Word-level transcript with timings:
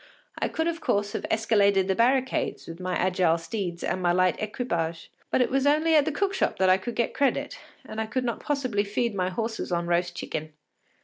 I 0.39 0.47
could 0.47 0.67
of 0.67 0.81
course 0.81 1.11
have 1.11 1.27
escaladed 1.29 1.87
the 1.87 1.93
barricades 1.93 2.65
with 2.65 2.79
my 2.79 2.95
agile 2.95 3.37
steeds 3.37 3.83
and 3.83 4.01
my 4.01 4.11
light 4.11 4.35
equipage, 4.41 5.11
but 5.29 5.41
it 5.41 5.51
was 5.51 5.67
only 5.67 5.93
at 5.93 6.05
the 6.05 6.11
cook 6.11 6.33
shop 6.33 6.57
that 6.57 6.71
I 6.71 6.77
could 6.79 6.95
get 6.95 7.13
credit, 7.13 7.59
and 7.85 8.01
I 8.01 8.07
could 8.07 8.23
not 8.23 8.39
possibly 8.39 8.83
feed 8.83 9.13
my 9.13 9.29
horses 9.29 9.71
on 9.71 9.85
roast 9.85 10.15
chicken. 10.15 10.53